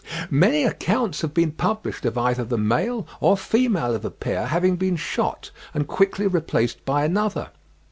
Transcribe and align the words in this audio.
Many 0.31 0.63
accounts 0.63 1.21
have 1.21 1.31
been 1.31 1.51
published 1.51 2.05
of 2.05 2.17
either 2.17 2.43
the 2.43 2.57
male 2.57 3.05
or 3.19 3.37
female 3.37 3.93
of 3.93 4.03
a 4.03 4.09
pair 4.09 4.47
having 4.47 4.75
been 4.75 4.95
shot, 4.95 5.51
and 5.75 5.85
quickly 5.87 6.25
replaced 6.25 6.83
by 6.85 7.05
another. 7.05 7.51